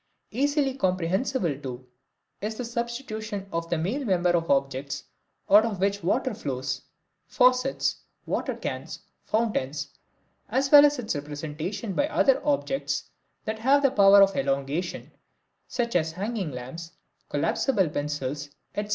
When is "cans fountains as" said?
8.55-10.71